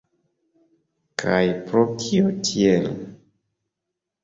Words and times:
Kaj 1.23 1.43
pro 1.67 1.85
kio 2.05 2.33
tiel? 2.49 2.91